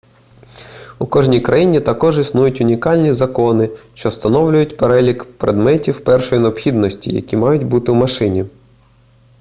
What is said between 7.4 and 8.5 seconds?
бути у машині